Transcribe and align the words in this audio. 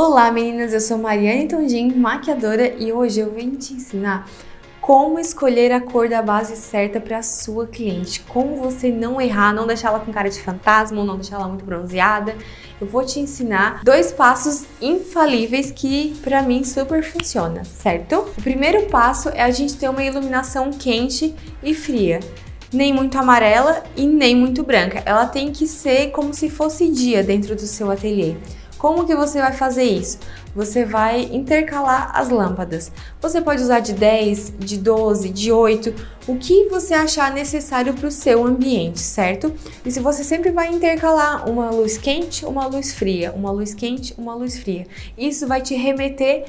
Olá 0.00 0.30
meninas, 0.30 0.72
eu 0.72 0.80
sou 0.80 0.96
Mariane 0.96 1.48
Tondim, 1.48 1.92
maquiadora 1.92 2.72
e 2.78 2.92
hoje 2.92 3.18
eu 3.18 3.32
vim 3.32 3.56
te 3.56 3.74
ensinar 3.74 4.30
como 4.80 5.18
escolher 5.18 5.72
a 5.72 5.80
cor 5.80 6.08
da 6.08 6.22
base 6.22 6.54
certa 6.54 7.00
para 7.00 7.20
sua 7.20 7.66
cliente, 7.66 8.20
como 8.20 8.62
você 8.62 8.92
não 8.92 9.20
errar, 9.20 9.52
não 9.52 9.66
deixar 9.66 9.88
ela 9.88 9.98
com 9.98 10.12
cara 10.12 10.30
de 10.30 10.40
fantasma, 10.40 11.04
não 11.04 11.16
deixar 11.16 11.34
ela 11.34 11.48
muito 11.48 11.64
bronzeada. 11.64 12.36
Eu 12.80 12.86
vou 12.86 13.04
te 13.04 13.18
ensinar 13.18 13.80
dois 13.82 14.12
passos 14.12 14.66
infalíveis 14.80 15.72
que 15.72 16.16
para 16.22 16.42
mim 16.42 16.62
super 16.62 17.02
funciona, 17.02 17.64
certo? 17.64 18.18
O 18.38 18.42
primeiro 18.42 18.86
passo 18.86 19.30
é 19.30 19.42
a 19.42 19.50
gente 19.50 19.74
ter 19.74 19.90
uma 19.90 20.04
iluminação 20.04 20.70
quente 20.70 21.34
e 21.60 21.74
fria 21.74 22.20
nem 22.72 22.92
muito 22.92 23.18
amarela 23.18 23.82
e 23.96 24.06
nem 24.06 24.36
muito 24.36 24.62
branca. 24.62 25.02
Ela 25.04 25.26
tem 25.26 25.50
que 25.50 25.66
ser 25.66 26.12
como 26.12 26.32
se 26.32 26.48
fosse 26.48 26.88
dia 26.88 27.24
dentro 27.24 27.56
do 27.56 27.62
seu 27.62 27.90
ateliê. 27.90 28.36
Como 28.78 29.04
que 29.04 29.14
você 29.14 29.40
vai 29.40 29.52
fazer 29.52 29.82
isso? 29.82 30.18
Você 30.54 30.84
vai 30.84 31.22
intercalar 31.32 32.10
as 32.14 32.30
lâmpadas. 32.30 32.92
Você 33.20 33.40
pode 33.40 33.62
usar 33.62 33.80
de 33.80 33.92
10, 33.92 34.54
de 34.58 34.78
12, 34.78 35.30
de 35.30 35.50
8, 35.52 35.94
o 36.28 36.36
que 36.36 36.68
você 36.68 36.94
achar 36.94 37.32
necessário 37.32 37.92
para 37.92 38.06
o 38.06 38.10
seu 38.10 38.46
ambiente, 38.46 39.00
certo? 39.00 39.52
E 39.84 39.90
se 39.90 39.98
você 39.98 40.22
sempre 40.22 40.52
vai 40.52 40.68
intercalar 40.68 41.48
uma 41.48 41.70
luz 41.70 41.98
quente, 41.98 42.46
uma 42.46 42.66
luz 42.66 42.94
fria, 42.94 43.32
uma 43.32 43.50
luz 43.50 43.74
quente, 43.74 44.14
uma 44.16 44.34
luz 44.34 44.58
fria, 44.58 44.86
isso 45.16 45.46
vai 45.46 45.60
te 45.60 45.74
remeter 45.74 46.44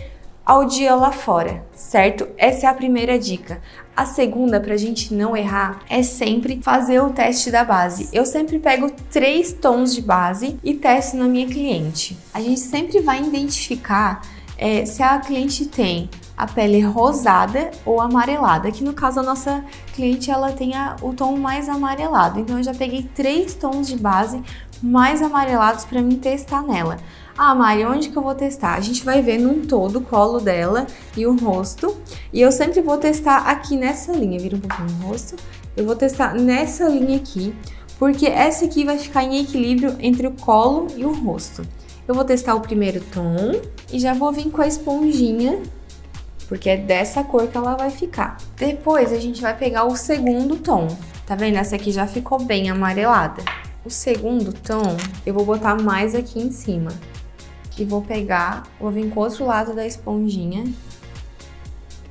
ao 0.50 0.66
dia 0.66 0.96
lá 0.96 1.12
fora, 1.12 1.64
certo? 1.76 2.28
Essa 2.36 2.66
é 2.66 2.70
a 2.72 2.74
primeira 2.74 3.20
dica. 3.20 3.62
A 3.96 4.04
segunda, 4.04 4.60
para 4.60 4.74
a 4.74 4.78
gente 4.78 5.14
não 5.14 5.38
errar, 5.38 5.82
é 5.88 6.02
sempre 6.02 6.60
fazer 6.64 7.00
o 7.04 7.12
teste 7.12 7.52
da 7.52 7.64
base. 7.64 8.10
Eu 8.12 8.26
sempre 8.26 8.58
pego 8.58 8.92
três 9.12 9.54
tons 9.54 9.94
de 9.94 10.02
base 10.02 10.58
e 10.64 10.74
testo 10.74 11.18
na 11.18 11.26
minha 11.26 11.46
cliente. 11.46 12.18
A 12.34 12.42
gente 12.42 12.62
sempre 12.62 13.00
vai 13.00 13.22
identificar 13.22 14.24
é, 14.58 14.88
se 14.88 15.04
a 15.04 15.20
cliente 15.20 15.68
tem 15.68 16.10
a 16.36 16.48
pele 16.48 16.82
rosada 16.82 17.70
ou 17.86 18.02
amarelada, 18.02 18.72
que 18.72 18.84
no 18.84 18.94
caso 18.94 19.20
a 19.20 19.24
nossa 19.24 19.64
cliente 19.94 20.32
ela 20.32 20.52
tem 20.52 20.74
a, 20.74 20.96
o 21.04 21.14
tom 21.14 21.38
mais 21.38 21.70
amarelado. 21.70 22.40
Então 22.40 22.58
eu 22.58 22.64
já 22.64 22.74
peguei 22.74 23.04
três 23.04 23.54
tons 23.54 23.88
de 23.88 23.98
base 23.98 24.42
mais 24.82 25.22
amarelados 25.22 25.86
para 25.86 26.02
mim 26.02 26.16
testar 26.16 26.64
nela. 26.64 26.98
Ah, 27.38 27.56
Mari, 27.56 27.86
onde 27.86 28.10
que 28.10 28.18
eu 28.18 28.22
vou 28.22 28.36
testar? 28.36 28.76
A 28.76 28.82
gente 28.82 29.04
vai 29.06 29.22
ver 29.22 29.38
num 29.38 29.62
todo 29.62 30.00
o 30.00 30.02
colo 30.02 30.40
dela 30.40 30.86
e 31.16 31.26
o 31.26 31.36
rosto. 31.38 31.96
E 32.34 32.42
eu 32.42 32.52
sempre 32.52 32.82
vou 32.82 32.98
testar 32.98 33.48
aqui 33.48 33.78
nessa 33.78 34.12
linha. 34.12 34.40
Vira 34.40 34.58
um 34.58 34.60
pouquinho 34.60 34.90
o 35.00 35.08
rosto. 35.08 35.36
Eu 35.76 35.86
vou 35.86 35.96
testar 35.96 36.34
nessa 36.34 36.90
linha 36.90 37.16
aqui, 37.16 37.56
porque 37.98 38.26
essa 38.26 38.66
aqui 38.66 38.84
vai 38.84 38.98
ficar 38.98 39.24
em 39.24 39.40
equilíbrio 39.40 39.96
entre 40.00 40.28
o 40.28 40.32
colo 40.32 40.88
e 40.98 41.06
o 41.06 41.14
rosto. 41.14 41.62
Eu 42.08 42.14
vou 42.14 42.26
testar 42.26 42.56
o 42.56 42.62
primeiro 42.62 43.00
tom 43.14 43.62
e 43.94 44.00
já 44.00 44.14
vou 44.14 44.32
vir 44.32 44.50
com 44.50 44.62
a 44.62 44.68
esponjinha, 44.68 45.62
porque 46.48 46.70
é 46.70 46.76
dessa 46.76 47.24
cor 47.24 47.48
que 47.48 47.56
ela 47.56 47.76
vai 47.76 47.92
ficar. 47.92 48.38
Depois 48.58 49.14
a 49.14 49.20
gente 49.20 49.42
vai 49.42 49.56
pegar 49.56 49.86
o 49.86 49.96
segundo 49.96 50.58
tom. 50.58 50.88
Tá 51.26 51.36
vendo? 51.36 51.58
Essa 51.58 51.76
aqui 51.76 51.92
já 51.92 52.08
ficou 52.08 52.44
bem 52.44 52.70
amarelada. 52.70 53.42
O 53.86 53.90
segundo 53.90 54.52
tom 54.52 54.98
eu 55.26 55.34
vou 55.34 55.46
botar 55.46 55.82
mais 55.82 56.14
aqui 56.14 56.42
em 56.42 56.52
cima 56.52 56.92
e 57.80 57.86
vou 57.86 58.02
pegar, 58.02 58.68
vou 58.80 58.92
vir 58.92 59.10
com 59.10 59.20
o 59.20 59.24
outro 59.24 59.46
lado 59.46 59.74
da 59.74 59.88
esponjinha, 59.88 60.66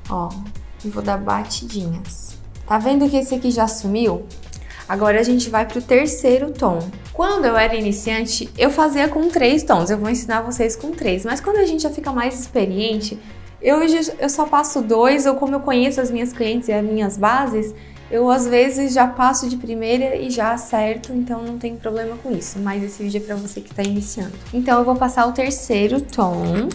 ó, 0.09 0.29
e 0.83 0.89
vou 0.89 1.03
dar 1.03 1.17
batidinhas. 1.17 2.37
Tá 2.65 2.77
vendo 2.77 3.09
que 3.09 3.17
esse 3.17 3.35
aqui 3.35 3.51
já 3.51 3.67
sumiu? 3.67 4.25
Agora 4.87 5.19
a 5.19 5.23
gente 5.23 5.49
vai 5.49 5.67
pro 5.67 5.81
terceiro 5.81 6.51
tom. 6.51 6.79
Quando 7.13 7.45
eu 7.45 7.55
era 7.55 7.75
iniciante, 7.75 8.49
eu 8.57 8.71
fazia 8.71 9.07
com 9.07 9.29
três 9.29 9.61
tons, 9.61 9.91
eu 9.91 9.97
vou 9.97 10.09
ensinar 10.09 10.41
vocês 10.41 10.75
com 10.75 10.91
três, 10.91 11.23
mas 11.23 11.39
quando 11.39 11.57
a 11.57 11.65
gente 11.65 11.83
já 11.83 11.89
fica 11.89 12.11
mais 12.11 12.39
experiente, 12.39 13.19
eu, 13.61 13.79
eu 14.19 14.29
só 14.29 14.45
passo 14.45 14.81
dois, 14.81 15.25
ou 15.25 15.35
como 15.35 15.53
eu 15.53 15.59
conheço 15.59 16.01
as 16.01 16.09
minhas 16.09 16.33
clientes 16.33 16.69
e 16.69 16.73
as 16.73 16.83
minhas 16.83 17.17
bases, 17.17 17.75
eu 18.11 18.29
às 18.29 18.47
vezes 18.47 18.93
já 18.93 19.07
passo 19.07 19.47
de 19.47 19.57
primeira 19.57 20.15
e 20.15 20.29
já 20.29 20.51
acerto, 20.51 21.13
então 21.13 21.43
não 21.43 21.57
tem 21.57 21.75
problema 21.75 22.17
com 22.17 22.31
isso. 22.31 22.59
Mas 22.59 22.83
esse 22.83 23.03
vídeo 23.03 23.21
é 23.21 23.23
para 23.23 23.35
você 23.35 23.61
que 23.61 23.69
está 23.69 23.83
iniciando. 23.83 24.33
Então 24.53 24.79
eu 24.79 24.85
vou 24.85 24.95
passar 24.95 25.27
o 25.27 25.31
terceiro 25.31 26.01
tom 26.01 26.69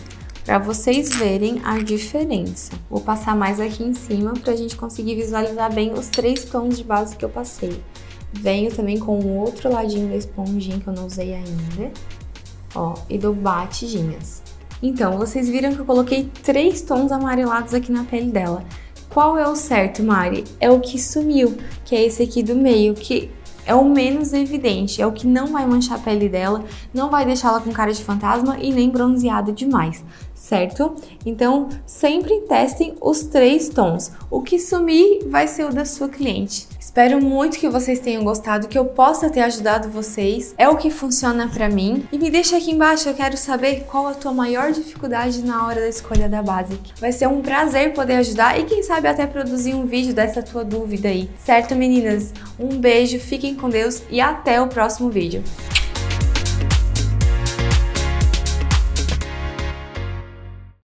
para 0.44 0.58
vocês 0.58 1.08
verem 1.08 1.60
a 1.64 1.78
diferença. 1.78 2.72
Vou 2.88 3.00
passar 3.00 3.34
mais 3.34 3.58
aqui 3.58 3.82
em 3.82 3.94
cima 3.94 4.34
para 4.34 4.52
a 4.52 4.56
gente 4.56 4.76
conseguir 4.76 5.16
visualizar 5.16 5.72
bem 5.72 5.92
os 5.92 6.08
três 6.08 6.44
tons 6.44 6.76
de 6.76 6.84
base 6.84 7.16
que 7.16 7.24
eu 7.24 7.30
passei. 7.30 7.82
Venho 8.32 8.70
também 8.74 8.98
com 8.98 9.18
o 9.18 9.38
outro 9.38 9.72
ladinho 9.72 10.08
da 10.08 10.16
esponjinha 10.16 10.78
que 10.80 10.86
eu 10.86 10.92
não 10.92 11.06
usei 11.06 11.34
ainda, 11.34 11.92
ó, 12.74 12.94
e 13.08 13.16
dou 13.16 13.32
batidinhas. 13.32 14.42
Então, 14.82 15.16
vocês 15.16 15.48
viram 15.48 15.72
que 15.72 15.80
eu 15.80 15.84
coloquei 15.84 16.30
três 16.42 16.82
tons 16.82 17.10
amarelados 17.10 17.72
aqui 17.72 17.90
na 17.90 18.04
pele 18.04 18.30
dela. 18.30 18.62
Qual 19.14 19.38
é 19.38 19.46
o 19.46 19.54
certo, 19.54 20.02
Mari? 20.02 20.42
É 20.58 20.68
o 20.68 20.80
que 20.80 21.00
sumiu, 21.00 21.56
que 21.84 21.94
é 21.94 22.04
esse 22.04 22.20
aqui 22.20 22.42
do 22.42 22.56
meio, 22.56 22.94
que 22.94 23.30
é 23.64 23.72
o 23.72 23.88
menos 23.88 24.32
evidente, 24.32 25.00
é 25.00 25.06
o 25.06 25.12
que 25.12 25.24
não 25.24 25.46
vai 25.46 25.64
manchar 25.64 25.98
a 25.98 26.00
pele 26.00 26.28
dela, 26.28 26.64
não 26.92 27.08
vai 27.08 27.24
deixá-la 27.24 27.60
com 27.60 27.70
cara 27.70 27.92
de 27.92 28.02
fantasma 28.02 28.58
e 28.58 28.72
nem 28.72 28.90
bronzeada 28.90 29.52
demais, 29.52 30.04
certo? 30.34 30.94
Então, 31.24 31.68
sempre 31.86 32.40
testem 32.42 32.94
os 33.00 33.22
três 33.22 33.68
tons. 33.68 34.12
O 34.30 34.42
que 34.42 34.58
sumir 34.58 35.26
vai 35.28 35.46
ser 35.46 35.64
o 35.64 35.72
da 35.72 35.84
sua 35.84 36.08
cliente. 36.08 36.66
Espero 36.94 37.20
muito 37.20 37.58
que 37.58 37.68
vocês 37.68 37.98
tenham 37.98 38.22
gostado, 38.22 38.68
que 38.68 38.78
eu 38.78 38.84
possa 38.84 39.28
ter 39.28 39.40
ajudado 39.40 39.88
vocês. 39.88 40.54
É 40.56 40.68
o 40.68 40.76
que 40.76 40.90
funciona 40.90 41.48
para 41.48 41.68
mim. 41.68 42.06
E 42.12 42.18
me 42.18 42.30
deixa 42.30 42.56
aqui 42.56 42.70
embaixo, 42.70 43.08
eu 43.08 43.14
quero 43.14 43.36
saber 43.36 43.84
qual 43.90 44.06
a 44.06 44.14
tua 44.14 44.32
maior 44.32 44.70
dificuldade 44.70 45.42
na 45.42 45.66
hora 45.66 45.80
da 45.80 45.88
escolha 45.88 46.28
da 46.28 46.40
base. 46.40 46.78
Vai 47.00 47.10
ser 47.10 47.26
um 47.26 47.42
prazer 47.42 47.94
poder 47.94 48.14
ajudar 48.18 48.60
e 48.60 48.64
quem 48.64 48.82
sabe 48.84 49.08
até 49.08 49.26
produzir 49.26 49.74
um 49.74 49.86
vídeo 49.86 50.14
dessa 50.14 50.40
tua 50.40 50.64
dúvida 50.64 51.08
aí. 51.08 51.28
Certo, 51.44 51.74
meninas? 51.74 52.32
Um 52.60 52.78
beijo, 52.78 53.18
fiquem 53.18 53.56
com 53.56 53.68
Deus 53.68 54.02
e 54.08 54.20
até 54.20 54.62
o 54.62 54.68
próximo 54.68 55.10
vídeo. 55.10 55.42